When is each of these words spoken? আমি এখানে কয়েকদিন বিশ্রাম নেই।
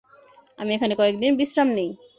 আমি 0.59 0.71
এখানে 0.73 0.93
কয়েকদিন 0.95 1.31
বিশ্রাম 1.39 1.69
নেই। 1.77 1.89